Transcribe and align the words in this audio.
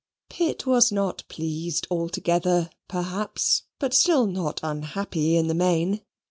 Pitt 0.31 0.65
was 0.65 0.91
not 0.91 1.23
pleased 1.27 1.85
altogether 1.91 2.71
perhaps, 2.87 3.65
but 3.77 3.93
still 3.93 4.25
not 4.25 4.59
unhappy 4.63 5.35
in 5.37 5.45
the 5.45 5.53
main. 5.53 6.01